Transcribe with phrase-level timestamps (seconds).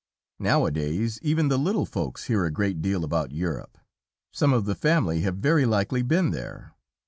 [0.39, 3.77] Nowadays, even the little Folks hear a great deal about Europe.
[4.31, 6.73] Some of the family have very likely been there.